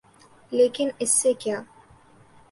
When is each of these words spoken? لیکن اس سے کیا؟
لیکن 0.51 0.89
اس 0.99 1.09
سے 1.11 1.33
کیا؟ 1.33 1.61